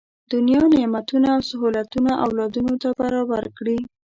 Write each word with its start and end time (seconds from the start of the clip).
دنیا 0.33 0.63
نعمتونه 0.73 1.27
او 1.35 1.41
سهولتونه 1.49 2.11
اولادونو 2.25 2.73
ته 2.81 2.89
برابر 3.01 3.43
کړي. 3.57 3.77